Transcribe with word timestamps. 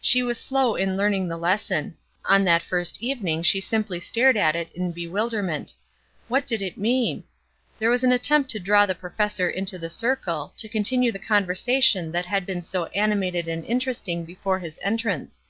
She 0.00 0.22
was 0.22 0.40
slow 0.40 0.74
in 0.74 0.96
learning 0.96 1.28
the 1.28 1.36
lesson: 1.36 1.98
on 2.24 2.44
that 2.44 2.62
first 2.62 3.02
evening 3.02 3.42
she 3.42 3.60
simply 3.60 4.00
stared 4.00 4.34
at 4.38 4.56
it 4.56 4.72
in 4.74 4.90
bewilderment. 4.90 5.74
What 6.28 6.46
did 6.46 6.62
it 6.62 6.78
mean? 6.78 7.24
There 7.76 7.90
was 7.90 8.02
an 8.02 8.10
attempt 8.10 8.50
to 8.52 8.58
draw 8.58 8.86
the 8.86 8.94
professor 8.94 9.50
into 9.50 9.78
the 9.78 9.90
circle, 9.90 10.54
to 10.56 10.66
continue 10.66 11.12
the 11.12 11.18
conversation 11.18 12.10
that 12.12 12.24
had 12.24 12.46
been 12.46 12.64
so 12.64 12.86
animated 12.86 13.48
and 13.48 13.62
interesting 13.66 14.24
before 14.24 14.60
his 14.60 14.78
entrance. 14.82 15.42